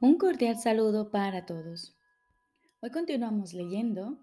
Un 0.00 0.16
cordial 0.16 0.56
saludo 0.56 1.10
para 1.10 1.44
todos. 1.44 1.96
Hoy 2.80 2.92
continuamos 2.92 3.52
leyendo 3.52 4.16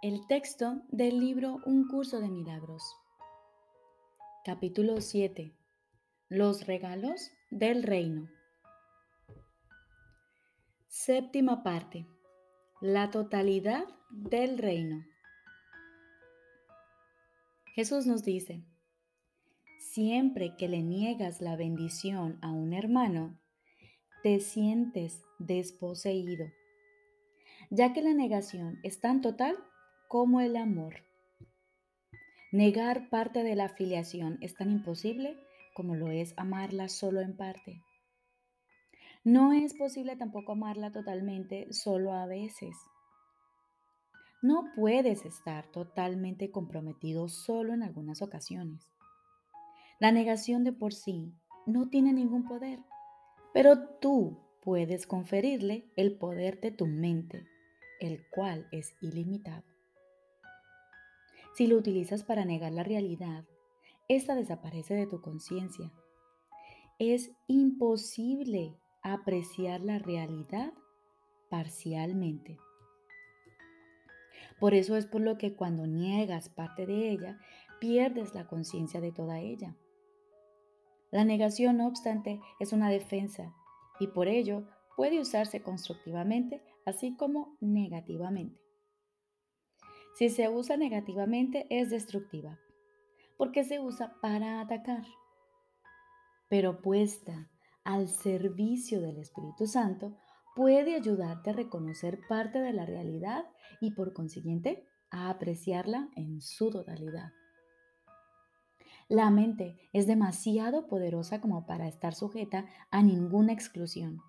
el 0.00 0.26
texto 0.26 0.80
del 0.88 1.20
libro 1.20 1.58
Un 1.66 1.86
curso 1.86 2.18
de 2.18 2.30
milagros. 2.30 2.82
Capítulo 4.42 5.02
7. 5.02 5.54
Los 6.30 6.66
regalos 6.66 7.30
del 7.50 7.82
reino. 7.82 8.30
Séptima 10.88 11.62
parte. 11.62 12.06
La 12.80 13.10
totalidad 13.10 13.84
del 14.08 14.56
reino. 14.56 15.04
Jesús 17.74 18.06
nos 18.06 18.24
dice, 18.24 18.64
siempre 19.78 20.56
que 20.56 20.68
le 20.68 20.80
niegas 20.80 21.42
la 21.42 21.54
bendición 21.54 22.38
a 22.40 22.50
un 22.50 22.72
hermano, 22.72 23.41
te 24.22 24.38
sientes 24.38 25.24
desposeído, 25.40 26.46
ya 27.70 27.92
que 27.92 28.02
la 28.02 28.14
negación 28.14 28.78
es 28.84 29.00
tan 29.00 29.20
total 29.20 29.56
como 30.08 30.40
el 30.40 30.56
amor. 30.56 31.04
Negar 32.52 33.08
parte 33.10 33.42
de 33.42 33.56
la 33.56 33.64
afiliación 33.64 34.38
es 34.40 34.54
tan 34.54 34.70
imposible 34.70 35.36
como 35.74 35.96
lo 35.96 36.10
es 36.10 36.34
amarla 36.36 36.88
solo 36.88 37.20
en 37.20 37.36
parte. 37.36 37.82
No 39.24 39.52
es 39.52 39.74
posible 39.74 40.16
tampoco 40.16 40.52
amarla 40.52 40.92
totalmente 40.92 41.72
solo 41.72 42.12
a 42.12 42.26
veces. 42.26 42.76
No 44.40 44.70
puedes 44.76 45.24
estar 45.24 45.66
totalmente 45.68 46.50
comprometido 46.50 47.28
solo 47.28 47.74
en 47.74 47.82
algunas 47.82 48.22
ocasiones. 48.22 48.86
La 49.98 50.12
negación 50.12 50.62
de 50.62 50.72
por 50.72 50.92
sí 50.92 51.32
no 51.66 51.88
tiene 51.88 52.12
ningún 52.12 52.44
poder 52.44 52.80
pero 53.52 53.88
tú 54.00 54.38
puedes 54.62 55.06
conferirle 55.06 55.90
el 55.96 56.16
poder 56.16 56.60
de 56.60 56.70
tu 56.70 56.86
mente, 56.86 57.46
el 58.00 58.26
cual 58.30 58.66
es 58.72 58.94
ilimitado. 59.00 59.64
Si 61.54 61.66
lo 61.66 61.76
utilizas 61.76 62.24
para 62.24 62.44
negar 62.44 62.72
la 62.72 62.82
realidad, 62.82 63.44
esta 64.08 64.34
desaparece 64.34 64.94
de 64.94 65.06
tu 65.06 65.20
conciencia. 65.20 65.92
Es 66.98 67.32
imposible 67.46 68.78
apreciar 69.02 69.80
la 69.80 69.98
realidad 69.98 70.72
parcialmente. 71.50 72.58
Por 74.58 74.74
eso 74.74 74.96
es 74.96 75.06
por 75.06 75.20
lo 75.20 75.38
que 75.38 75.54
cuando 75.54 75.86
niegas 75.86 76.48
parte 76.48 76.86
de 76.86 77.10
ella, 77.10 77.40
pierdes 77.80 78.34
la 78.34 78.46
conciencia 78.46 79.00
de 79.00 79.12
toda 79.12 79.40
ella. 79.40 79.76
La 81.12 81.24
negación, 81.24 81.76
no 81.76 81.86
obstante, 81.86 82.40
es 82.58 82.72
una 82.72 82.88
defensa 82.88 83.54
y 84.00 84.08
por 84.08 84.28
ello 84.28 84.66
puede 84.96 85.20
usarse 85.20 85.62
constructivamente 85.62 86.62
así 86.86 87.14
como 87.16 87.56
negativamente. 87.60 88.58
Si 90.14 90.30
se 90.30 90.48
usa 90.48 90.76
negativamente 90.76 91.66
es 91.70 91.90
destructiva, 91.90 92.58
porque 93.36 93.62
se 93.62 93.78
usa 93.78 94.16
para 94.22 94.60
atacar. 94.60 95.04
Pero 96.48 96.80
puesta 96.80 97.50
al 97.84 98.08
servicio 98.08 99.00
del 99.00 99.18
Espíritu 99.18 99.66
Santo, 99.66 100.16
puede 100.54 100.94
ayudarte 100.94 101.50
a 101.50 101.54
reconocer 101.54 102.20
parte 102.26 102.58
de 102.58 102.72
la 102.72 102.86
realidad 102.86 103.44
y 103.80 103.92
por 103.92 104.14
consiguiente 104.14 104.86
a 105.10 105.28
apreciarla 105.28 106.08
en 106.16 106.40
su 106.40 106.70
totalidad. 106.70 107.32
La 109.12 109.28
mente 109.28 109.76
es 109.92 110.06
demasiado 110.06 110.86
poderosa 110.86 111.42
como 111.42 111.66
para 111.66 111.86
estar 111.86 112.14
sujeta 112.14 112.64
a 112.90 113.02
ninguna 113.02 113.52
exclusión. 113.52 114.22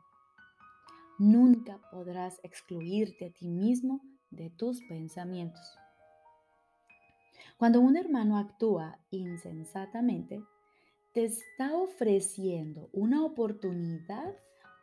Nunca 1.18 1.80
podrás 1.90 2.42
excluirte 2.44 3.28
a 3.28 3.32
ti 3.32 3.48
mismo 3.48 4.02
de 4.30 4.50
tus 4.50 4.82
pensamientos. 4.82 5.80
Cuando 7.56 7.80
un 7.80 7.96
hermano 7.96 8.38
actúa 8.38 9.00
insensatamente, 9.10 10.44
te 11.14 11.24
está 11.24 11.78
ofreciendo 11.78 12.90
una 12.92 13.24
oportunidad 13.24 14.36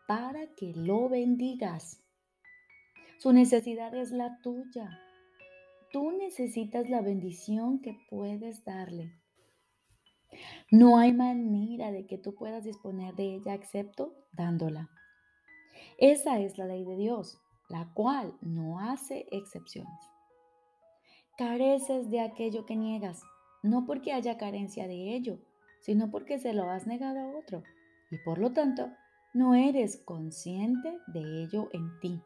para 0.09 0.47
que 0.55 0.73
lo 0.75 1.11
bendigas. 1.11 2.01
Su 3.19 3.35
necesidad 3.35 3.95
es 3.95 4.13
la 4.13 4.41
tuya. 4.41 4.99
Tú 5.93 6.11
necesitas 6.13 6.89
la 6.89 7.03
bendición 7.03 7.83
que 7.83 7.99
puedes 8.09 8.65
darle. 8.65 9.20
No 10.71 10.99
hay 10.99 11.13
manera 11.13 11.91
de 11.91 12.07
que 12.07 12.19
tú 12.19 12.35
puedas 12.35 12.65
disponer 12.65 13.15
de 13.15 13.35
ella 13.35 13.55
excepto 13.55 14.15
dándola. 14.33 14.91
Esa 15.99 16.39
es 16.41 16.59
la 16.59 16.67
ley 16.67 16.85
de 16.85 16.97
Dios, 16.97 17.41
la 17.69 17.93
cual 17.95 18.37
no 18.41 18.81
hace 18.81 19.27
excepciones. 19.31 20.01
Careces 21.37 22.11
de 22.11 22.21
aquello 22.21 22.67
que 22.67 22.77
niegas, 22.77 23.23
no 23.63 23.87
porque 23.87 24.13
haya 24.13 24.39
carencia 24.39 24.87
de 24.87 25.15
ello, 25.15 25.39
sino 25.81 26.11
porque 26.11 26.39
se 26.39 26.53
lo 26.53 26.71
has 26.71 26.87
negado 26.87 27.19
a 27.21 27.39
otro 27.39 27.63
y 28.11 28.19
por 28.19 28.39
lo 28.39 28.53
tanto 28.53 28.91
no 29.33 29.55
eres 29.55 29.97
consciente 30.05 30.99
de 31.07 31.43
ello 31.43 31.69
en 31.73 31.99
ti. 32.01 32.23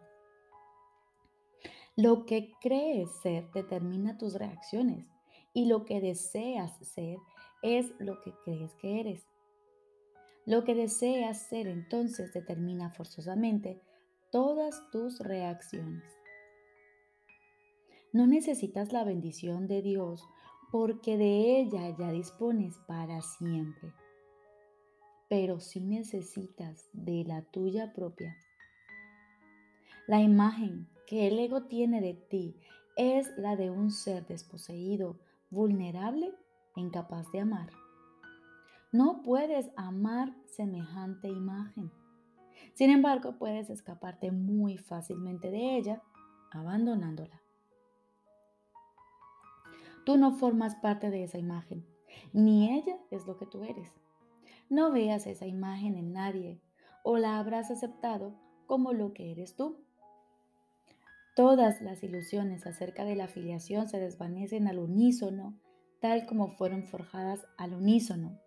Lo 1.97 2.27
que 2.27 2.53
crees 2.61 3.11
ser 3.23 3.51
determina 3.53 4.19
tus 4.19 4.35
reacciones 4.35 5.07
y 5.53 5.67
lo 5.67 5.85
que 5.85 6.01
deseas 6.01 6.77
ser 6.79 7.19
es 7.65 7.95
lo 7.99 8.21
que 8.21 8.35
crees 8.45 8.75
que 8.75 9.01
eres. 9.01 9.27
Lo 10.45 10.65
que 10.65 10.75
deseas 10.75 11.49
ser 11.49 11.67
entonces 11.67 12.35
determina 12.35 12.91
forzosamente 12.91 13.81
todas 14.31 14.91
tus 14.91 15.19
reacciones. 15.19 16.05
No 18.13 18.27
necesitas 18.27 18.93
la 18.93 19.03
bendición 19.03 19.67
de 19.67 19.81
Dios 19.81 20.29
porque 20.71 21.17
de 21.17 21.59
ella 21.59 21.97
ya 21.97 22.13
dispones 22.13 22.77
para 22.87 23.23
siempre. 23.23 23.95
Pero 25.31 25.59
sí 25.59 25.81
necesitas 25.81 26.91
de 26.93 27.25
la 27.25 27.43
tuya 27.51 27.95
propia. 27.95 28.37
La 30.07 30.21
imagen 30.21 30.87
que 31.07 31.29
el 31.29 31.39
ego 31.39 31.63
tiene 31.63 32.03
de 32.03 32.13
ti 32.13 32.57
es 32.97 33.33
la 33.39 33.57
de 33.57 33.71
un 33.71 33.91
ser 33.91 34.27
desposeído, 34.27 35.19
vulnerable 35.49 36.35
incapaz 36.81 37.31
de 37.33 37.41
amar. 37.41 37.71
No 38.93 39.23
puedes 39.23 39.71
amar 39.77 40.35
semejante 40.47 41.29
imagen. 41.29 41.91
Sin 42.75 42.91
embargo, 42.91 43.37
puedes 43.39 43.71
escaparte 43.71 44.31
muy 44.31 44.79
fácilmente 44.79 45.51
de 45.51 45.77
ella 45.77 46.03
abandonándola. 46.51 47.41
Tú 50.05 50.17
no 50.17 50.33
formas 50.33 50.77
parte 50.77 51.11
de 51.11 51.25
esa 51.25 51.39
imagen, 51.39 51.85
ni 52.33 52.79
ella 52.79 52.99
es 53.11 53.27
lo 53.27 53.37
que 53.37 53.47
tú 53.47 53.65
eres. 53.65 53.91
No 54.69 54.93
veas 54.93 55.27
esa 55.27 55.47
imagen 55.47 55.97
en 55.97 56.13
nadie 56.13 56.61
o 57.03 57.17
la 57.19 57.39
habrás 57.39 57.71
aceptado 57.71 58.35
como 58.67 58.93
lo 58.93 59.13
que 59.13 59.31
eres 59.31 59.57
tú. 59.57 59.79
Todas 61.35 61.83
las 61.83 62.03
ilusiones 62.05 62.67
acerca 62.67 63.05
de 63.05 63.17
la 63.17 63.25
afiliación 63.25 63.89
se 63.89 63.99
desvanecen 63.99 64.69
al 64.69 64.79
unísono 64.79 65.55
tal 66.05 66.27
como 66.27 66.49
fueron 66.49 66.85
forjadas 66.85 67.47
al 67.57 67.73
unísono. 67.73 68.39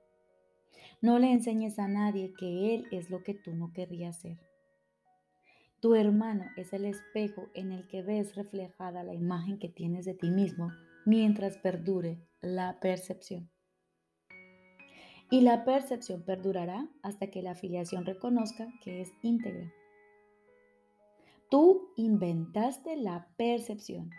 No 1.02 1.18
le 1.18 1.32
enseñes 1.32 1.80
a 1.80 1.88
nadie 1.88 2.36
que 2.38 2.76
Él 2.76 2.86
es 2.92 3.10
lo 3.10 3.24
que 3.24 3.34
tú 3.34 3.56
no 3.56 3.74
querrías 3.74 4.22
ser. 4.22 4.38
Tu 5.80 5.96
hermano 5.96 6.46
es 6.56 6.72
el 6.72 6.86
espejo 6.86 7.50
en 7.56 7.72
el 7.72 7.88
que 7.88 8.04
ves 8.04 8.36
reflejada 8.36 9.02
la 9.02 9.16
imagen 9.16 9.58
que 9.58 9.70
tienes 9.70 10.06
de 10.06 10.14
ti 10.14 10.30
mismo 10.30 10.70
mientras 11.08 11.58
perdure 11.58 12.20
la 12.42 12.80
percepción. 12.80 13.50
Y 15.32 15.42
la 15.42 15.66
percepción 15.66 16.22
perdurará 16.22 16.88
hasta 17.02 17.32
que 17.32 17.42
la 17.42 17.54
afiliación 17.54 18.06
reconozca 18.06 18.68
que 18.84 19.02
es 19.02 19.12
íntegra. 19.24 19.74
Tú 21.50 21.90
inventaste 21.96 22.98
la 22.98 23.30
percepción 23.36 24.12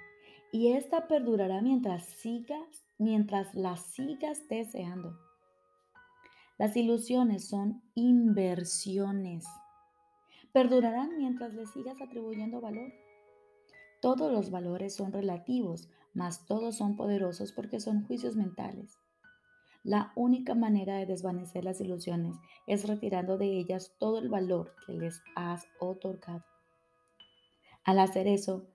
y 0.51 0.73
esta 0.73 1.07
perdurará 1.07 1.63
mientras 1.63 2.05
sigas 2.05 2.88
mientras 2.99 3.55
las 3.55 3.81
sigas 3.81 4.49
deseando. 4.49 5.17
Las 6.59 6.77
ilusiones 6.77 7.49
son 7.49 7.83
inversiones. 7.95 9.47
Perdurarán 10.53 11.17
mientras 11.17 11.55
le 11.55 11.67
sigas 11.67 12.01
atribuyendo 12.01 12.61
valor. 12.61 12.93
Todos 14.01 14.33
los 14.33 14.51
valores 14.51 14.95
son 14.95 15.13
relativos, 15.13 15.89
mas 16.15 16.47
todos 16.47 16.77
son 16.77 16.97
poderosos 16.97 17.53
porque 17.53 17.79
son 17.79 18.05
juicios 18.05 18.35
mentales. 18.35 18.99
La 19.85 20.13
única 20.17 20.55
manera 20.55 20.97
de 20.97 21.07
desvanecer 21.07 21.65
las 21.65 21.81
ilusiones 21.81 22.37
es 22.67 22.87
retirando 22.89 23.39
de 23.39 23.47
ellas 23.47 23.95
todo 23.99 24.19
el 24.19 24.29
valor 24.29 24.75
que 24.85 24.95
les 24.95 25.23
has 25.37 25.69
otorgado. 25.79 26.45
Al 27.85 28.01
hacer 28.01 28.27
eso, 28.27 28.67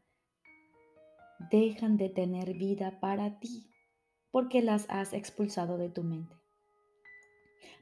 dejan 1.52 1.98
de 1.98 2.10
tener 2.10 2.54
vida 2.54 3.00
para 3.02 3.40
ti 3.40 3.73
porque 4.33 4.63
las 4.63 4.88
has 4.89 5.13
expulsado 5.13 5.77
de 5.77 5.89
tu 5.89 6.03
mente. 6.03 6.35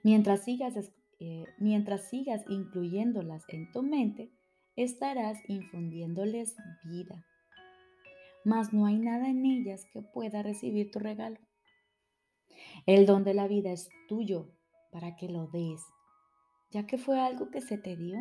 Mientras 0.03 0.43
sigas, 0.43 0.75
eh, 1.21 1.45
mientras 1.57 2.09
sigas 2.09 2.43
incluyéndolas 2.49 3.45
en 3.47 3.71
tu 3.71 3.83
mente, 3.83 4.33
estarás 4.75 5.39
infundiéndoles 5.47 6.57
vida, 6.83 7.25
mas 8.43 8.73
no 8.73 8.85
hay 8.85 8.99
nada 8.99 9.29
en 9.29 9.45
ellas 9.45 9.85
que 9.93 10.01
pueda 10.01 10.43
recibir 10.43 10.91
tu 10.91 10.99
regalo. 10.99 11.39
El 12.85 13.05
don 13.05 13.23
de 13.23 13.33
la 13.33 13.47
vida 13.47 13.71
es 13.71 13.87
tuyo 14.09 14.51
para 14.91 15.15
que 15.15 15.29
lo 15.29 15.47
des, 15.47 15.81
ya 16.69 16.85
que 16.85 16.97
fue 16.97 17.21
algo 17.21 17.49
que 17.49 17.61
se 17.61 17.77
te 17.77 17.95
dio. 17.95 18.17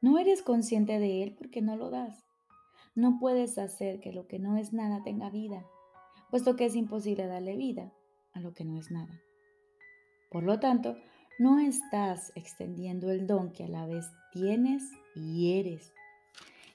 No 0.00 0.16
eres 0.18 0.40
consciente 0.40 0.98
de 0.98 1.22
él 1.22 1.34
porque 1.36 1.60
no 1.60 1.76
lo 1.76 1.90
das. 1.90 2.24
No 2.94 3.18
puedes 3.20 3.58
hacer 3.58 4.00
que 4.00 4.12
lo 4.12 4.26
que 4.26 4.38
no 4.38 4.56
es 4.56 4.72
nada 4.72 5.02
tenga 5.02 5.28
vida, 5.28 5.66
puesto 6.34 6.56
que 6.56 6.64
es 6.64 6.74
imposible 6.74 7.28
darle 7.28 7.56
vida 7.56 7.92
a 8.32 8.40
lo 8.40 8.54
que 8.54 8.64
no 8.64 8.76
es 8.76 8.90
nada. 8.90 9.22
Por 10.32 10.42
lo 10.42 10.58
tanto, 10.58 10.96
no 11.38 11.60
estás 11.60 12.32
extendiendo 12.34 13.12
el 13.12 13.28
don 13.28 13.52
que 13.52 13.62
a 13.62 13.68
la 13.68 13.86
vez 13.86 14.04
tienes 14.32 14.82
y 15.14 15.60
eres. 15.60 15.92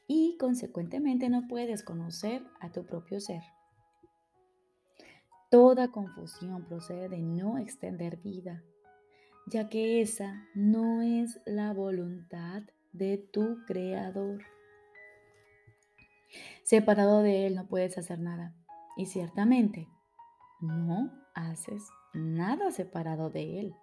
Y 0.07 0.37
consecuentemente 0.37 1.27
no 1.27 1.45
puedes 1.49 1.83
conocer 1.83 2.41
a 2.61 2.71
tu 2.71 2.85
propio 2.85 3.19
ser. 3.19 3.43
Toda 5.51 5.91
confusión 5.91 6.63
procede 6.63 7.09
de 7.09 7.19
no 7.19 7.57
extender 7.57 8.15
vida, 8.15 8.63
ya 9.45 9.67
que 9.67 9.99
esa 9.99 10.47
no 10.55 11.01
es 11.01 11.41
la 11.45 11.73
voluntad 11.73 12.63
de 12.93 13.17
tu 13.17 13.65
creador. 13.65 14.41
Separado 16.63 17.23
de 17.23 17.45
Él 17.45 17.55
no 17.55 17.67
puedes 17.67 17.97
hacer 17.97 18.19
nada. 18.19 18.55
Y 18.99 19.05
ciertamente, 19.05 19.87
no 20.59 21.09
haces 21.33 21.87
nada 22.13 22.69
separado 22.69 23.29
de 23.29 23.61
Él. 23.61 23.75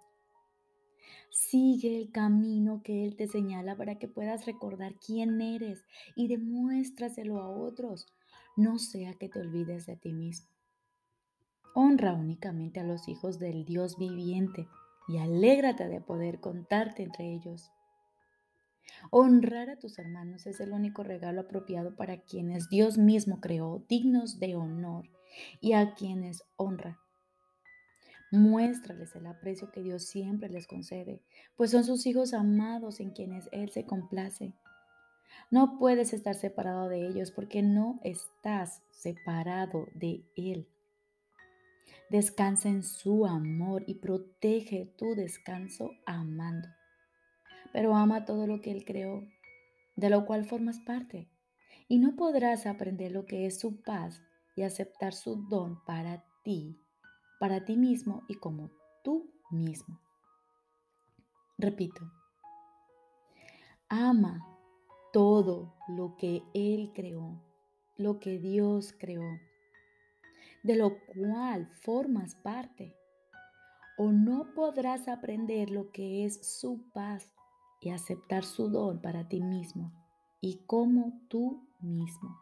Sigue 1.31 1.97
el 1.97 2.11
camino 2.11 2.83
que 2.83 3.03
Él 3.03 3.15
te 3.15 3.27
señala 3.27 3.75
para 3.75 3.97
que 3.97 4.07
puedas 4.07 4.45
recordar 4.45 4.93
quién 5.03 5.41
eres 5.41 5.83
y 6.15 6.27
demuéstraselo 6.27 7.41
a 7.41 7.49
otros, 7.49 8.05
no 8.55 8.77
sea 8.77 9.15
que 9.15 9.27
te 9.27 9.39
olvides 9.39 9.87
de 9.87 9.95
ti 9.97 10.13
mismo. 10.13 10.51
Honra 11.73 12.13
únicamente 12.13 12.79
a 12.79 12.83
los 12.83 13.07
hijos 13.07 13.39
del 13.39 13.65
Dios 13.65 13.97
viviente 13.97 14.67
y 15.07 15.17
alégrate 15.17 15.87
de 15.87 15.99
poder 15.99 16.39
contarte 16.39 17.01
entre 17.01 17.33
ellos. 17.33 17.71
Honrar 19.11 19.69
a 19.69 19.79
tus 19.79 19.99
hermanos 19.99 20.47
es 20.47 20.59
el 20.59 20.71
único 20.71 21.03
regalo 21.03 21.41
apropiado 21.41 21.95
para 21.95 22.21
quienes 22.21 22.69
Dios 22.69 22.97
mismo 22.97 23.39
creó 23.39 23.83
dignos 23.87 24.39
de 24.39 24.55
honor 24.55 25.09
y 25.61 25.73
a 25.73 25.93
quienes 25.93 26.43
honra 26.55 26.99
Muéstrales 28.31 29.15
el 29.15 29.25
aprecio 29.25 29.71
que 29.71 29.81
Dios 29.81 30.03
siempre 30.03 30.49
les 30.49 30.67
concede, 30.67 31.21
pues 31.55 31.71
son 31.71 31.85
sus 31.85 32.05
hijos 32.05 32.33
amados 32.33 32.99
en 32.99 33.11
quienes 33.11 33.47
Él 33.53 33.69
se 33.69 33.85
complace. 33.85 34.53
No 35.49 35.77
puedes 35.79 36.11
estar 36.11 36.35
separado 36.35 36.89
de 36.89 37.07
ellos 37.07 37.31
porque 37.31 37.61
no 37.61 38.01
estás 38.03 38.83
separado 38.89 39.87
de 39.93 40.25
Él. 40.35 40.67
Descansa 42.09 42.67
en 42.67 42.83
su 42.83 43.25
amor 43.25 43.83
y 43.87 43.95
protege 43.95 44.93
tu 44.97 45.15
descanso 45.15 45.91
amando. 46.05 46.67
Pero 47.73 47.95
ama 47.95 48.25
todo 48.25 48.47
lo 48.47 48.61
que 48.61 48.71
Él 48.71 48.85
creó, 48.85 49.27
de 49.95 50.09
lo 50.09 50.25
cual 50.25 50.45
formas 50.45 50.79
parte. 50.79 51.29
Y 51.87 51.99
no 51.99 52.15
podrás 52.15 52.65
aprender 52.65 53.11
lo 53.11 53.25
que 53.25 53.45
es 53.45 53.59
su 53.59 53.81
paz 53.81 54.21
y 54.55 54.63
aceptar 54.63 55.13
su 55.13 55.47
don 55.47 55.83
para 55.85 56.23
ti 56.43 56.77
para 57.39 57.65
ti 57.65 57.77
mismo 57.77 58.23
y 58.27 58.35
como 58.35 58.71
tú 59.03 59.31
mismo. 59.51 59.99
Repito, 61.57 62.01
ama 63.89 64.45
todo 65.13 65.75
lo 65.87 66.15
que 66.17 66.43
Él 66.53 66.91
creó, 66.93 67.41
lo 67.95 68.19
que 68.19 68.39
Dios 68.39 68.93
creó, 68.97 69.39
de 70.63 70.75
lo 70.75 70.97
cual 71.05 71.67
formas 71.81 72.35
parte, 72.35 72.95
o 73.97 74.11
no 74.11 74.53
podrás 74.53 75.07
aprender 75.07 75.71
lo 75.71 75.91
que 75.91 76.25
es 76.25 76.59
su 76.59 76.91
paz 76.91 77.33
y 77.81 77.89
aceptar 77.89 78.43
su 78.43 78.69
don 78.69 79.01
para 79.01 79.27
ti 79.27 79.41
mismo 79.41 79.91
y 80.41 80.63
como 80.65 81.21
tú 81.27 81.67
mismo. 81.79 82.37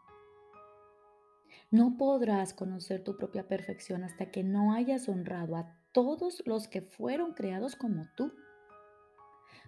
No 1.70 1.96
podrás 1.96 2.54
conocer 2.54 3.02
tu 3.02 3.16
propia 3.16 3.48
perfección 3.48 4.04
hasta 4.04 4.30
que 4.30 4.44
no 4.44 4.72
hayas 4.72 5.08
honrado 5.08 5.56
a 5.56 5.74
todos 5.92 6.42
los 6.46 6.68
que 6.68 6.82
fueron 6.82 7.32
creados 7.32 7.74
como 7.74 8.06
tú. 8.16 8.32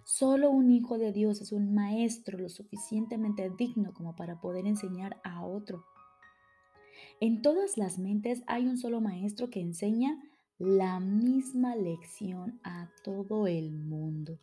Solo 0.05 0.49
un 0.49 0.71
hijo 0.71 0.97
de 0.97 1.11
Dios 1.11 1.41
es 1.41 1.51
un 1.51 1.73
maestro 1.73 2.37
lo 2.37 2.49
suficientemente 2.49 3.49
digno 3.57 3.93
como 3.93 4.15
para 4.15 4.39
poder 4.39 4.65
enseñar 4.65 5.19
a 5.23 5.45
otro. 5.45 5.85
En 7.19 7.41
todas 7.41 7.77
las 7.77 7.99
mentes 7.99 8.43
hay 8.47 8.67
un 8.67 8.77
solo 8.77 9.01
maestro 9.01 9.49
que 9.49 9.59
enseña 9.59 10.21
la 10.57 10.99
misma 10.99 11.75
lección 11.75 12.59
a 12.63 12.89
todo 13.03 13.47
el 13.47 13.71
mundo. 13.71 14.39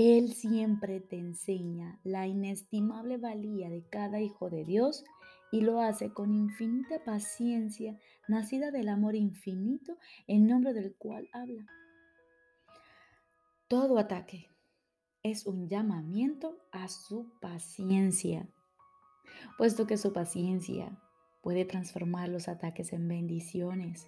Él 0.00 0.32
siempre 0.32 1.00
te 1.00 1.18
enseña 1.18 1.98
la 2.04 2.28
inestimable 2.28 3.16
valía 3.16 3.68
de 3.68 3.84
cada 3.90 4.20
hijo 4.20 4.48
de 4.48 4.64
Dios 4.64 5.04
y 5.50 5.62
lo 5.62 5.80
hace 5.80 6.12
con 6.12 6.32
infinita 6.32 7.02
paciencia, 7.02 7.98
nacida 8.28 8.70
del 8.70 8.90
amor 8.90 9.16
infinito 9.16 9.98
en 10.28 10.46
nombre 10.46 10.72
del 10.72 10.94
cual 10.94 11.28
habla. 11.32 11.66
Todo 13.66 13.98
ataque 13.98 14.48
es 15.24 15.46
un 15.46 15.66
llamamiento 15.66 16.60
a 16.70 16.86
su 16.86 17.32
paciencia, 17.40 18.48
puesto 19.56 19.88
que 19.88 19.96
su 19.96 20.12
paciencia 20.12 20.96
puede 21.42 21.64
transformar 21.64 22.28
los 22.28 22.46
ataques 22.46 22.92
en 22.92 23.08
bendiciones. 23.08 24.06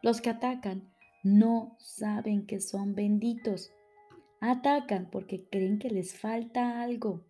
Los 0.00 0.22
que 0.22 0.30
atacan 0.30 0.90
no 1.22 1.76
saben 1.78 2.46
que 2.46 2.58
son 2.58 2.94
benditos. 2.94 3.70
Atacan 4.40 5.10
porque 5.10 5.48
creen 5.48 5.78
que 5.78 5.90
les 5.90 6.18
falta 6.18 6.82
algo. 6.82 7.24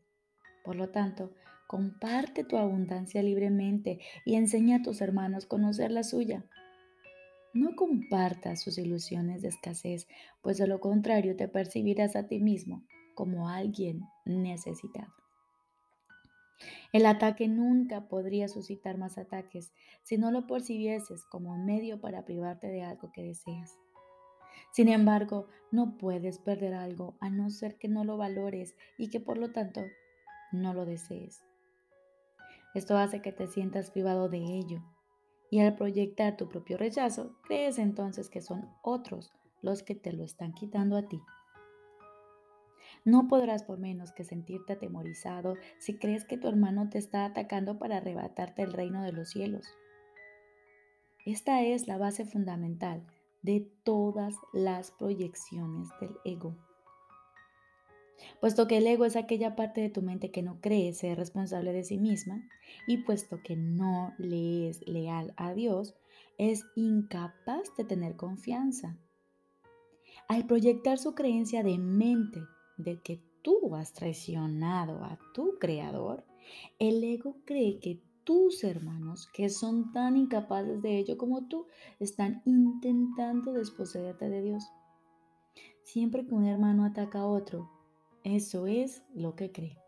Por 0.64 0.76
lo 0.76 0.90
tanto, 0.90 1.32
Comparte 1.70 2.42
tu 2.42 2.56
abundancia 2.56 3.22
libremente 3.22 4.00
y 4.24 4.34
enseña 4.34 4.78
a 4.78 4.82
tus 4.82 5.00
hermanos 5.00 5.46
conocer 5.46 5.92
la 5.92 6.02
suya. 6.02 6.44
No 7.54 7.76
compartas 7.76 8.60
sus 8.60 8.76
ilusiones 8.76 9.42
de 9.42 9.50
escasez, 9.50 10.08
pues 10.42 10.58
de 10.58 10.66
lo 10.66 10.80
contrario 10.80 11.36
te 11.36 11.46
percibirás 11.46 12.16
a 12.16 12.26
ti 12.26 12.40
mismo 12.40 12.82
como 13.14 13.48
alguien 13.48 14.00
necesitado. 14.24 15.14
El 16.92 17.06
ataque 17.06 17.46
nunca 17.46 18.08
podría 18.08 18.48
suscitar 18.48 18.98
más 18.98 19.16
ataques 19.16 19.72
si 20.02 20.18
no 20.18 20.32
lo 20.32 20.48
percibieses 20.48 21.24
como 21.26 21.56
medio 21.56 22.00
para 22.00 22.24
privarte 22.24 22.66
de 22.66 22.82
algo 22.82 23.12
que 23.12 23.22
deseas. 23.22 23.78
Sin 24.72 24.88
embargo, 24.88 25.48
no 25.72 25.96
puedes 25.98 26.38
perder 26.38 26.74
algo 26.74 27.16
a 27.20 27.30
no 27.30 27.50
ser 27.50 27.76
que 27.76 27.88
no 27.88 28.04
lo 28.04 28.16
valores 28.16 28.76
y 28.98 29.10
que 29.10 29.20
por 29.20 29.38
lo 29.38 29.52
tanto 29.52 29.82
no 30.52 30.74
lo 30.74 30.84
desees. 30.84 31.44
Esto 32.74 32.96
hace 32.96 33.20
que 33.20 33.32
te 33.32 33.48
sientas 33.48 33.90
privado 33.90 34.28
de 34.28 34.38
ello. 34.38 34.82
Y 35.50 35.60
al 35.60 35.74
proyectar 35.74 36.36
tu 36.36 36.48
propio 36.48 36.76
rechazo, 36.76 37.36
crees 37.42 37.78
entonces 37.78 38.30
que 38.30 38.40
son 38.40 38.68
otros 38.82 39.32
los 39.62 39.82
que 39.82 39.96
te 39.96 40.12
lo 40.12 40.24
están 40.24 40.52
quitando 40.52 40.96
a 40.96 41.08
ti. 41.08 41.20
No 43.04 43.28
podrás 43.28 43.64
por 43.64 43.78
menos 43.78 44.12
que 44.12 44.24
sentirte 44.24 44.74
atemorizado 44.74 45.56
si 45.78 45.98
crees 45.98 46.24
que 46.24 46.36
tu 46.36 46.48
hermano 46.48 46.88
te 46.90 46.98
está 46.98 47.24
atacando 47.24 47.78
para 47.78 47.96
arrebatarte 47.96 48.62
el 48.62 48.72
reino 48.72 49.02
de 49.02 49.12
los 49.12 49.30
cielos. 49.30 49.66
Esta 51.26 51.62
es 51.62 51.88
la 51.88 51.98
base 51.98 52.24
fundamental 52.24 53.04
de 53.42 53.70
todas 53.84 54.34
las 54.52 54.90
proyecciones 54.90 55.88
del 56.00 56.16
ego 56.24 56.54
puesto 58.40 58.66
que 58.66 58.78
el 58.78 58.86
ego 58.86 59.04
es 59.04 59.16
aquella 59.16 59.56
parte 59.56 59.80
de 59.80 59.90
tu 59.90 60.02
mente 60.02 60.30
que 60.30 60.42
no 60.42 60.60
cree 60.60 60.92
ser 60.92 61.18
responsable 61.18 61.72
de 61.72 61.84
sí 61.84 61.98
misma 61.98 62.42
y 62.86 62.98
puesto 62.98 63.42
que 63.42 63.56
no 63.56 64.14
le 64.18 64.68
es 64.68 64.86
leal 64.86 65.34
a 65.36 65.52
Dios, 65.54 65.94
es 66.38 66.64
incapaz 66.74 67.74
de 67.76 67.84
tener 67.84 68.16
confianza. 68.16 68.96
Al 70.28 70.46
proyectar 70.46 70.98
su 70.98 71.14
creencia 71.14 71.62
de 71.62 71.78
mente 71.78 72.40
de 72.76 73.00
que 73.00 73.20
tú 73.42 73.74
has 73.74 73.92
traicionado 73.92 75.04
a 75.04 75.18
tu 75.34 75.58
creador, 75.58 76.24
el 76.78 77.02
ego 77.02 77.36
cree 77.44 77.78
que 77.78 78.00
tus 78.30 78.62
hermanos, 78.62 79.28
que 79.34 79.48
son 79.48 79.90
tan 79.90 80.16
incapaces 80.16 80.80
de 80.82 80.98
ello 80.98 81.18
como 81.18 81.48
tú, 81.48 81.66
están 81.98 82.42
intentando 82.44 83.52
desposeerte 83.52 84.28
de 84.28 84.40
Dios. 84.40 84.62
Siempre 85.82 86.24
que 86.24 86.32
un 86.32 86.46
hermano 86.46 86.84
ataca 86.84 87.22
a 87.22 87.26
otro, 87.26 87.68
eso 88.22 88.68
es 88.68 89.02
lo 89.12 89.34
que 89.34 89.50
cree. 89.50 89.78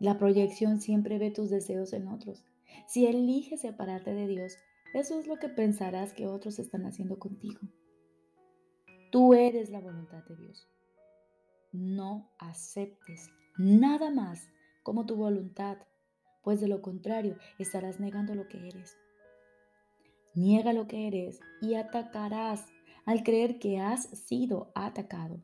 La 0.00 0.16
proyección 0.16 0.80
siempre 0.80 1.18
ve 1.18 1.30
tus 1.30 1.50
deseos 1.50 1.92
en 1.92 2.08
otros. 2.08 2.46
Si 2.86 3.06
eliges 3.06 3.60
separarte 3.60 4.14
de 4.14 4.26
Dios, 4.26 4.56
eso 4.94 5.20
es 5.20 5.26
lo 5.26 5.36
que 5.36 5.50
pensarás 5.50 6.14
que 6.14 6.26
otros 6.26 6.58
están 6.58 6.86
haciendo 6.86 7.18
contigo. 7.18 7.60
Tú 9.10 9.34
eres 9.34 9.68
la 9.68 9.80
voluntad 9.80 10.24
de 10.24 10.36
Dios. 10.36 10.66
no 11.72 12.30
aceptes 12.38 13.28
nada 13.58 14.10
más 14.10 14.48
como 14.82 15.04
tu 15.04 15.16
voluntad, 15.16 15.76
pues 16.42 16.60
de 16.60 16.68
lo 16.68 16.82
contrario 16.82 17.36
estarás 17.58 18.00
negando 18.00 18.34
lo 18.34 18.48
que 18.48 18.68
eres. 18.68 18.96
Niega 20.34 20.72
lo 20.72 20.86
que 20.86 21.06
eres 21.06 21.40
y 21.60 21.74
atacarás 21.74 22.66
al 23.04 23.22
creer 23.22 23.58
que 23.58 23.78
has 23.78 24.04
sido 24.04 24.72
atacado. 24.74 25.42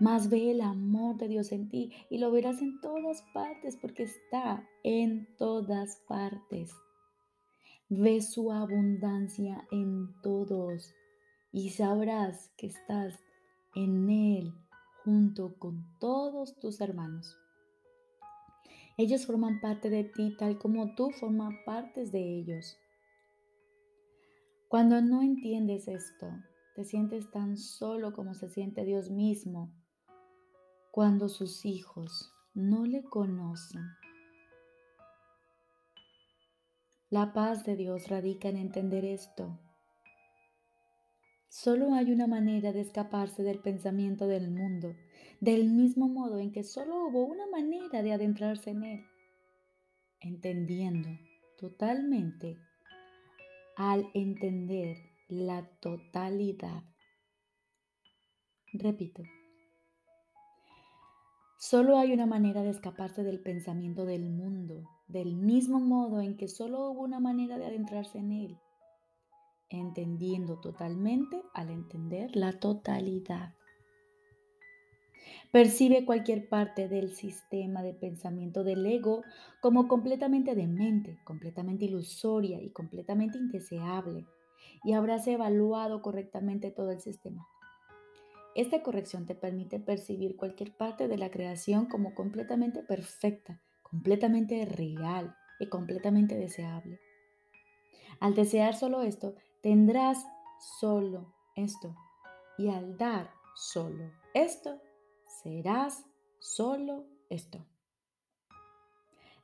Más 0.00 0.30
ve 0.30 0.50
el 0.50 0.62
amor 0.62 1.18
de 1.18 1.28
Dios 1.28 1.52
en 1.52 1.68
ti 1.68 1.92
y 2.08 2.18
lo 2.18 2.30
verás 2.30 2.62
en 2.62 2.80
todas 2.80 3.22
partes 3.34 3.76
porque 3.76 4.04
está 4.04 4.66
en 4.82 5.28
todas 5.36 6.02
partes. 6.08 6.72
Ve 7.90 8.22
su 8.22 8.50
abundancia 8.50 9.66
en 9.70 10.14
todos 10.22 10.94
y 11.52 11.70
sabrás 11.70 12.50
que 12.56 12.68
estás 12.68 13.20
en 13.74 14.08
Él 14.08 14.54
junto 15.04 15.54
con 15.58 15.84
todos 15.98 16.58
tus 16.58 16.80
hermanos. 16.80 17.39
Ellos 19.00 19.24
forman 19.24 19.62
parte 19.62 19.88
de 19.88 20.04
ti 20.04 20.36
tal 20.36 20.58
como 20.58 20.94
tú 20.94 21.10
formas 21.10 21.54
partes 21.64 22.12
de 22.12 22.20
ellos. 22.20 22.76
Cuando 24.68 25.00
no 25.00 25.22
entiendes 25.22 25.88
esto, 25.88 26.26
te 26.76 26.84
sientes 26.84 27.30
tan 27.30 27.56
solo 27.56 28.12
como 28.12 28.34
se 28.34 28.50
siente 28.50 28.84
Dios 28.84 29.08
mismo 29.08 29.72
cuando 30.90 31.30
sus 31.30 31.64
hijos 31.64 32.30
no 32.52 32.84
le 32.84 33.02
conocen. 33.02 33.80
La 37.08 37.32
paz 37.32 37.64
de 37.64 37.76
Dios 37.76 38.08
radica 38.08 38.50
en 38.50 38.58
entender 38.58 39.06
esto. 39.06 39.58
Solo 41.48 41.94
hay 41.94 42.12
una 42.12 42.26
manera 42.26 42.74
de 42.74 42.82
escaparse 42.82 43.42
del 43.44 43.60
pensamiento 43.60 44.26
del 44.26 44.50
mundo, 44.50 44.94
del 45.40 45.70
mismo 45.70 46.06
modo 46.06 46.38
en 46.38 46.52
que 46.52 46.62
solo 46.62 47.06
hubo 47.06 47.24
una 47.24 47.46
manera 47.46 48.02
de 48.02 48.12
adentrarse 48.12 48.70
en 48.70 48.84
él, 48.84 49.06
entendiendo 50.20 51.08
totalmente 51.58 52.58
al 53.76 54.10
entender 54.12 54.98
la 55.28 55.66
totalidad. 55.80 56.82
Repito, 58.74 59.22
solo 61.58 61.96
hay 61.96 62.12
una 62.12 62.26
manera 62.26 62.62
de 62.62 62.70
escaparse 62.70 63.22
del 63.24 63.40
pensamiento 63.40 64.04
del 64.04 64.26
mundo, 64.26 64.84
del 65.08 65.36
mismo 65.36 65.80
modo 65.80 66.20
en 66.20 66.36
que 66.36 66.48
solo 66.48 66.90
hubo 66.90 67.00
una 67.00 67.18
manera 67.18 67.56
de 67.56 67.64
adentrarse 67.64 68.18
en 68.18 68.32
él, 68.32 68.58
entendiendo 69.70 70.60
totalmente 70.60 71.42
al 71.54 71.70
entender 71.70 72.36
la 72.36 72.52
totalidad. 72.60 73.54
Percibe 75.52 76.04
cualquier 76.04 76.48
parte 76.48 76.88
del 76.88 77.14
sistema 77.14 77.82
de 77.82 77.92
pensamiento 77.92 78.64
del 78.64 78.86
ego 78.86 79.22
como 79.60 79.88
completamente 79.88 80.54
demente, 80.54 81.18
completamente 81.24 81.86
ilusoria 81.86 82.62
y 82.62 82.70
completamente 82.70 83.38
indeseable, 83.38 84.26
y 84.84 84.92
habrás 84.92 85.26
evaluado 85.26 86.02
correctamente 86.02 86.70
todo 86.70 86.90
el 86.90 87.00
sistema. 87.00 87.46
Esta 88.54 88.82
corrección 88.82 89.26
te 89.26 89.34
permite 89.34 89.78
percibir 89.78 90.36
cualquier 90.36 90.76
parte 90.76 91.08
de 91.08 91.16
la 91.16 91.30
creación 91.30 91.86
como 91.86 92.14
completamente 92.14 92.82
perfecta, 92.82 93.60
completamente 93.82 94.64
real 94.64 95.36
y 95.60 95.68
completamente 95.68 96.36
deseable. 96.36 97.00
Al 98.20 98.34
desear 98.34 98.74
solo 98.74 99.02
esto, 99.02 99.34
tendrás 99.62 100.26
solo 100.78 101.32
esto. 101.56 101.96
Y 102.58 102.68
al 102.68 102.96
dar 102.98 103.30
solo 103.54 104.10
esto, 104.34 104.80
serás 105.42 106.04
solo 106.38 107.06
esto. 107.28 107.66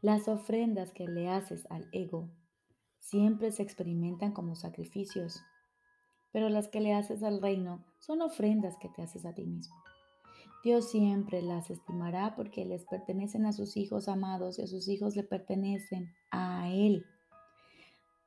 Las 0.03 0.29
ofrendas 0.29 0.93
que 0.93 1.09
le 1.09 1.29
haces 1.29 1.67
al 1.71 1.89
ego 1.93 2.29
siempre 2.99 3.51
se 3.51 3.63
experimentan 3.63 4.33
como 4.33 4.57
sacrificios, 4.57 5.41
pero 6.33 6.49
las 6.49 6.69
que 6.69 6.81
le 6.81 6.93
haces 6.93 7.23
al 7.23 7.41
reino 7.41 7.85
son 7.99 8.21
ofrendas 8.21 8.77
que 8.79 8.89
te 8.89 9.03
haces 9.03 9.25
a 9.25 9.35
ti 9.35 9.45
mismo. 9.45 9.75
Dios 10.63 10.91
siempre 10.91 11.43
las 11.43 11.71
estimará 11.71 12.35
porque 12.35 12.65
les 12.65 12.85
pertenecen 12.85 13.47
a 13.47 13.53
sus 13.53 13.77
hijos 13.77 14.09
amados 14.09 14.59
y 14.59 14.63
a 14.63 14.67
sus 14.67 14.89
hijos 14.89 15.17
le 15.17 15.23
pertenecen 15.23 16.13
a 16.31 16.69
Él. 16.71 17.07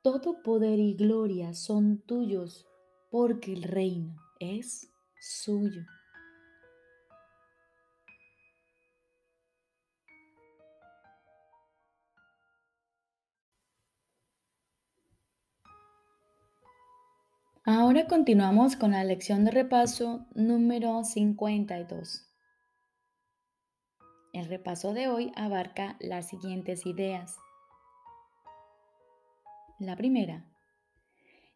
Todo 0.02 0.42
poder 0.42 0.78
y 0.78 0.94
gloria 0.94 1.52
son 1.52 1.98
tuyos 2.00 2.66
porque 3.10 3.52
el 3.52 3.62
reino 3.62 4.16
es 4.38 4.90
suyo. 5.20 5.84
Ahora 17.72 18.08
continuamos 18.08 18.74
con 18.74 18.90
la 18.90 19.04
lección 19.04 19.44
de 19.44 19.52
repaso 19.52 20.26
número 20.34 21.04
52. 21.04 22.28
El 24.32 24.46
repaso 24.46 24.92
de 24.92 25.06
hoy 25.06 25.30
abarca 25.36 25.96
las 26.00 26.26
siguientes 26.28 26.84
ideas. 26.84 27.36
La 29.78 29.94
primera, 29.94 30.50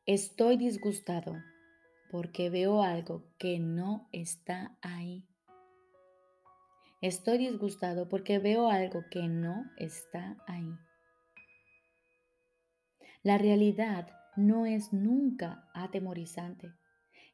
estoy 0.06 0.56
disgustado 0.56 1.35
porque 2.12 2.49
veo 2.49 2.85
algo 2.85 3.25
que 3.37 3.59
no 3.59 4.09
está 4.12 4.78
ahí. 4.83 5.26
Estoy 7.00 7.38
disgustado 7.38 8.09
porque 8.09 8.38
veo 8.38 8.71
algo 8.71 9.02
que 9.11 9.26
no 9.26 9.64
está 9.78 10.37
ahí. 10.47 10.78
La 13.25 13.37
realidad 13.37 14.06
no 14.37 14.67
es 14.67 14.93
nunca 14.93 15.69
atemorizante. 15.75 16.73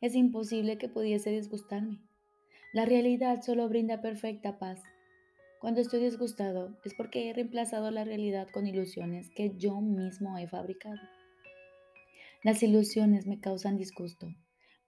Es 0.01 0.15
imposible 0.15 0.79
que 0.79 0.89
pudiese 0.89 1.31
disgustarme. 1.31 2.01
La 2.73 2.85
realidad 2.85 3.43
solo 3.43 3.69
brinda 3.69 4.01
perfecta 4.01 4.59
paz. 4.59 4.83
Cuando 5.61 5.81
estoy 5.81 6.01
disgustado 6.01 6.79
es 6.85 6.95
porque 6.95 7.29
he 7.29 7.33
reemplazado 7.33 7.91
la 7.91 8.05
realidad 8.05 8.49
con 8.53 8.67
ilusiones 8.67 9.31
que 9.31 9.57
yo 9.57 9.81
mismo 9.81 10.39
he 10.39 10.47
fabricado. 10.47 11.01
Las 12.43 12.63
ilusiones 12.63 13.27
me 13.27 13.41
causan 13.41 13.77
disgusto 13.77 14.29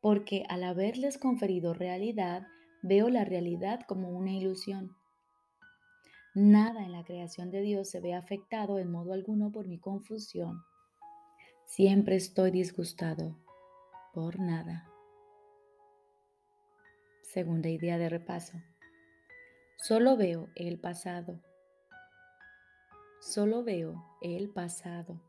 porque 0.01 0.45
al 0.49 0.65
haberles 0.65 1.17
conferido 1.17 1.75
realidad, 1.75 2.47
veo 2.83 3.09
la 3.09 3.25
realidad 3.25 3.81
como 3.87 4.11
una 4.11 4.33
ilusión. 4.33 4.97
Nada 6.35 6.85
en 6.85 6.93
la 6.93 7.05
creación 7.05 7.51
de 7.51 7.61
Dios 7.61 7.91
se 7.91 8.01
ve 8.01 8.15
afectado 8.15 8.79
en 8.79 8.91
modo 8.91 9.13
alguno 9.13 9.53
por 9.53 9.69
mi 9.69 9.79
confusión 9.79 10.65
Siempre 11.65 12.17
estoy 12.17 12.51
disgustado 12.51 13.37
por 14.13 14.39
nada. 14.39 14.89
Segunda 17.23 17.71
idea 17.71 17.97
de 17.97 18.11
repaso. 18.11 18.61
Solo 19.77 20.17
veo 20.17 20.51
el 20.55 20.79
pasado. 20.79 21.41
Solo 23.21 23.65
veo 23.65 24.05
el 24.21 24.51
pasado. 24.51 25.21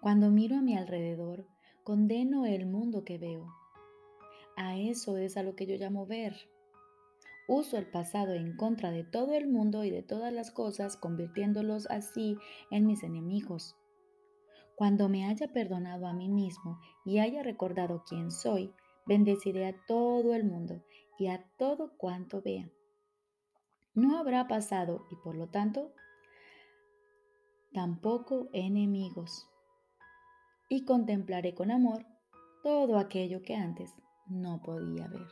Cuando 0.00 0.30
miro 0.30 0.56
a 0.56 0.62
mi 0.62 0.76
alrededor, 0.76 1.46
condeno 1.84 2.46
el 2.46 2.64
mundo 2.64 3.04
que 3.04 3.18
veo. 3.18 3.52
A 4.56 4.78
eso 4.78 5.18
es 5.18 5.36
a 5.36 5.42
lo 5.42 5.54
que 5.54 5.66
yo 5.66 5.76
llamo 5.76 6.06
ver. 6.06 6.48
Uso 7.46 7.76
el 7.76 7.86
pasado 7.86 8.32
en 8.32 8.56
contra 8.56 8.90
de 8.90 9.04
todo 9.04 9.34
el 9.34 9.48
mundo 9.48 9.84
y 9.84 9.90
de 9.90 10.02
todas 10.02 10.32
las 10.32 10.50
cosas, 10.50 10.96
convirtiéndolos 10.96 11.86
así 11.90 12.38
en 12.70 12.86
mis 12.86 13.02
enemigos. 13.02 13.76
Cuando 14.80 15.10
me 15.10 15.26
haya 15.26 15.46
perdonado 15.52 16.06
a 16.06 16.14
mí 16.14 16.30
mismo 16.30 16.80
y 17.04 17.18
haya 17.18 17.42
recordado 17.42 18.02
quién 18.08 18.30
soy, 18.30 18.72
bendeciré 19.04 19.66
a 19.66 19.76
todo 19.84 20.32
el 20.32 20.42
mundo 20.42 20.82
y 21.18 21.26
a 21.26 21.44
todo 21.58 21.98
cuanto 21.98 22.40
vea. 22.40 22.66
No 23.92 24.16
habrá 24.16 24.48
pasado 24.48 25.04
y 25.10 25.16
por 25.16 25.34
lo 25.34 25.48
tanto 25.50 25.92
tampoco 27.74 28.48
enemigos. 28.54 29.50
Y 30.70 30.86
contemplaré 30.86 31.54
con 31.54 31.70
amor 31.70 32.06
todo 32.62 32.96
aquello 32.96 33.42
que 33.42 33.56
antes 33.56 33.94
no 34.28 34.62
podía 34.62 35.08
ver. 35.08 35.28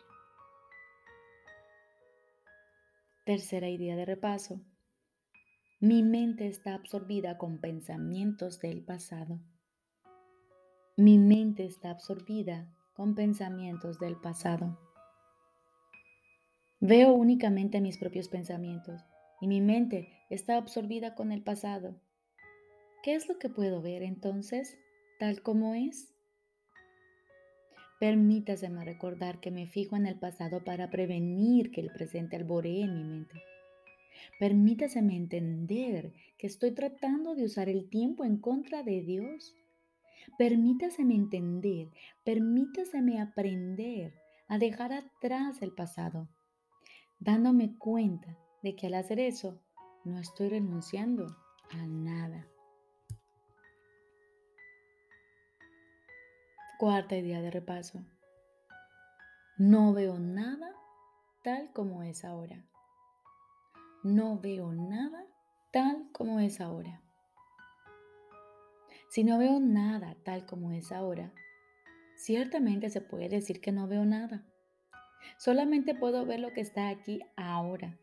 Tercera 3.24 3.70
idea 3.70 3.96
de 3.96 4.04
repaso. 4.04 4.60
Mi 5.80 6.02
mente 6.02 6.48
está 6.48 6.74
absorbida 6.74 7.38
con 7.38 7.60
pensamientos 7.60 8.58
del 8.58 8.82
pasado. 8.82 9.38
Mi 10.96 11.18
mente 11.18 11.64
está 11.66 11.90
absorbida 11.90 12.68
con 12.94 13.14
pensamientos 13.14 14.00
del 14.00 14.16
pasado. 14.16 14.76
Veo 16.80 17.12
únicamente 17.12 17.80
mis 17.80 17.96
propios 17.96 18.28
pensamientos 18.28 19.04
y 19.40 19.46
mi 19.46 19.60
mente 19.60 20.08
está 20.30 20.56
absorbida 20.56 21.14
con 21.14 21.30
el 21.30 21.44
pasado. 21.44 21.94
¿Qué 23.04 23.14
es 23.14 23.28
lo 23.28 23.38
que 23.38 23.48
puedo 23.48 23.80
ver 23.80 24.02
entonces, 24.02 24.76
tal 25.20 25.42
como 25.42 25.76
es? 25.76 26.12
Permítaseme 28.00 28.84
recordar 28.84 29.38
que 29.38 29.52
me 29.52 29.68
fijo 29.68 29.94
en 29.94 30.06
el 30.06 30.18
pasado 30.18 30.64
para 30.64 30.90
prevenir 30.90 31.70
que 31.70 31.82
el 31.82 31.92
presente 31.92 32.34
alboree 32.34 32.82
en 32.82 32.94
mi 32.94 33.04
mente. 33.04 33.40
Permítaseme 34.38 35.16
entender 35.16 36.12
que 36.38 36.46
estoy 36.46 36.72
tratando 36.72 37.34
de 37.34 37.44
usar 37.44 37.68
el 37.68 37.88
tiempo 37.88 38.24
en 38.24 38.38
contra 38.38 38.82
de 38.82 39.02
Dios. 39.02 39.54
Permítaseme 40.36 41.14
entender, 41.14 41.88
permítaseme 42.24 43.20
aprender 43.20 44.14
a 44.48 44.58
dejar 44.58 44.92
atrás 44.92 45.62
el 45.62 45.72
pasado, 45.72 46.28
dándome 47.18 47.76
cuenta 47.78 48.36
de 48.62 48.76
que 48.76 48.88
al 48.88 48.94
hacer 48.94 49.20
eso 49.20 49.60
no 50.04 50.18
estoy 50.18 50.48
renunciando 50.48 51.26
a 51.70 51.86
nada. 51.86 52.48
Cuarta 56.78 57.16
idea 57.16 57.42
de 57.42 57.50
repaso. 57.50 58.04
No 59.56 59.92
veo 59.92 60.20
nada 60.20 60.72
tal 61.42 61.72
como 61.72 62.04
es 62.04 62.24
ahora. 62.24 62.67
No 64.08 64.38
veo 64.38 64.72
nada 64.72 65.26
tal 65.70 66.08
como 66.12 66.40
es 66.40 66.62
ahora. 66.62 67.02
Si 69.10 69.22
no 69.22 69.36
veo 69.36 69.60
nada 69.60 70.16
tal 70.24 70.46
como 70.46 70.72
es 70.72 70.92
ahora, 70.92 71.34
ciertamente 72.16 72.88
se 72.88 73.02
puede 73.02 73.28
decir 73.28 73.60
que 73.60 73.70
no 73.70 73.86
veo 73.86 74.06
nada. 74.06 74.46
Solamente 75.36 75.94
puedo 75.94 76.24
ver 76.24 76.40
lo 76.40 76.54
que 76.54 76.62
está 76.62 76.88
aquí 76.88 77.20
ahora. 77.36 77.98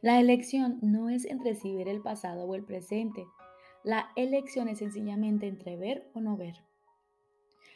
La 0.00 0.20
elección 0.20 0.78
no 0.80 1.10
es 1.10 1.24
entre 1.24 1.56
si 1.56 1.74
ver 1.74 1.88
el 1.88 2.02
pasado 2.02 2.44
o 2.44 2.54
el 2.54 2.62
presente. 2.62 3.26
La 3.82 4.12
elección 4.14 4.68
es 4.68 4.78
sencillamente 4.78 5.48
entre 5.48 5.76
ver 5.76 6.08
o 6.14 6.20
no 6.20 6.36
ver. 6.36 6.62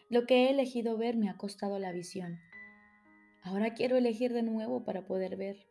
Lo 0.08 0.24
que 0.24 0.44
he 0.44 0.50
elegido 0.50 0.96
ver 0.96 1.16
me 1.16 1.28
ha 1.28 1.36
costado 1.36 1.80
la 1.80 1.90
visión. 1.90 2.38
Ahora 3.42 3.74
quiero 3.74 3.96
elegir 3.96 4.32
de 4.32 4.44
nuevo 4.44 4.84
para 4.84 5.04
poder 5.04 5.36
ver. 5.36 5.69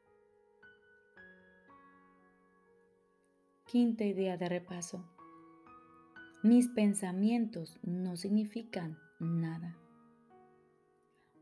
Quinta 3.72 4.04
idea 4.04 4.36
de 4.36 4.50
repaso. 4.50 5.06
Mis 6.42 6.70
pensamientos 6.70 7.78
no 7.84 8.18
significan 8.18 8.98
nada. 9.20 9.78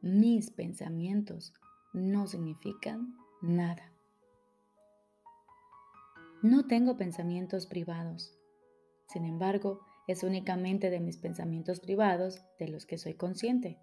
Mis 0.02 0.52
pensamientos 0.52 1.54
no 1.94 2.28
significan 2.28 3.16
nada. 3.42 3.94
No 6.42 6.68
tengo 6.68 6.98
pensamientos 6.98 7.66
privados. 7.66 8.38
Sin 9.08 9.24
embargo, 9.24 9.80
es 10.06 10.22
únicamente 10.24 10.90
de 10.90 11.00
mis 11.00 11.16
pensamientos 11.16 11.80
privados 11.80 12.44
de 12.60 12.68
los 12.68 12.86
que 12.86 12.98
soy 12.98 13.14
consciente. 13.14 13.80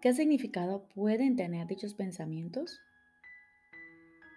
¿Qué 0.00 0.14
significado 0.14 0.88
pueden 0.94 1.36
tener 1.36 1.66
dichos 1.66 1.92
pensamientos? 1.92 2.80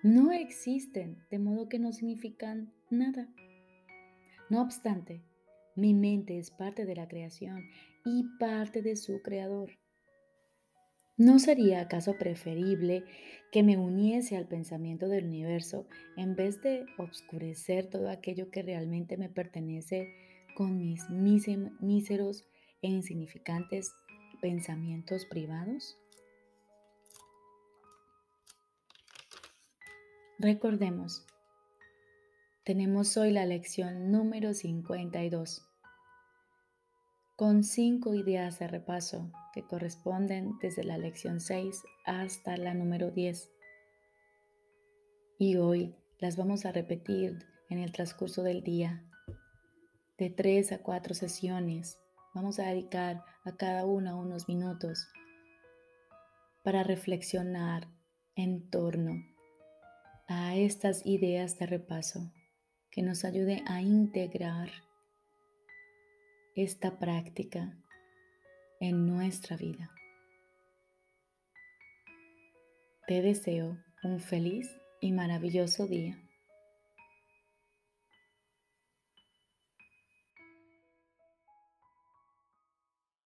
No 0.03 0.33
existen, 0.33 1.25
de 1.31 1.39
modo 1.39 1.69
que 1.69 1.79
no 1.79 1.93
significan 1.93 2.73
nada. 2.89 3.27
No 4.49 4.61
obstante, 4.61 5.21
mi 5.75 5.93
mente 5.93 6.37
es 6.37 6.51
parte 6.51 6.85
de 6.85 6.95
la 6.95 7.07
creación 7.07 7.63
y 8.05 8.25
parte 8.39 8.81
de 8.81 8.95
su 8.95 9.21
creador. 9.21 9.71
¿No 11.17 11.37
sería 11.37 11.81
acaso 11.81 12.17
preferible 12.17 13.03
que 13.51 13.61
me 13.61 13.77
uniese 13.77 14.37
al 14.37 14.47
pensamiento 14.47 15.09
del 15.09 15.25
universo 15.25 15.85
en 16.15 16.35
vez 16.35 16.61
de 16.61 16.85
obscurecer 16.97 17.89
todo 17.89 18.09
aquello 18.09 18.49
que 18.51 18.61
realmente 18.61 19.17
me 19.17 19.27
pertenece 19.27 20.13
con 20.55 20.77
mis 20.77 21.09
míseros 21.09 22.47
e 22.81 22.87
insignificantes 22.87 23.93
pensamientos 24.41 25.25
privados? 25.25 25.97
Recordemos, 30.37 31.25
tenemos 32.69 33.17
hoy 33.17 33.31
la 33.31 33.47
lección 33.47 34.11
número 34.11 34.53
52 34.53 35.65
con 37.35 37.63
cinco 37.63 38.13
ideas 38.13 38.59
de 38.59 38.67
repaso 38.67 39.31
que 39.55 39.65
corresponden 39.65 40.51
desde 40.61 40.83
la 40.83 40.99
lección 40.99 41.39
6 41.39 41.81
hasta 42.05 42.57
la 42.57 42.75
número 42.75 43.09
10. 43.09 43.49
Y 45.39 45.55
hoy 45.55 45.95
las 46.19 46.37
vamos 46.37 46.67
a 46.67 46.71
repetir 46.71 47.39
en 47.71 47.79
el 47.79 47.91
transcurso 47.91 48.43
del 48.43 48.61
día. 48.61 49.03
De 50.19 50.29
tres 50.29 50.71
a 50.71 50.83
cuatro 50.83 51.15
sesiones 51.15 51.99
vamos 52.35 52.59
a 52.59 52.67
dedicar 52.67 53.23
a 53.45 53.57
cada 53.57 53.87
una 53.87 54.15
unos 54.15 54.47
minutos 54.47 55.07
para 56.63 56.83
reflexionar 56.83 57.87
en 58.35 58.69
torno 58.69 59.25
a 60.27 60.55
estas 60.55 61.03
ideas 61.03 61.57
de 61.57 61.65
repaso 61.65 62.31
que 62.91 63.01
nos 63.01 63.25
ayude 63.25 63.63
a 63.67 63.81
integrar 63.81 64.69
esta 66.55 66.99
práctica 66.99 67.77
en 68.79 69.05
nuestra 69.05 69.57
vida. 69.57 69.91
Te 73.07 73.21
deseo 73.21 73.77
un 74.03 74.19
feliz 74.19 74.69
y 75.01 75.11
maravilloso 75.11 75.87
día. 75.87 76.28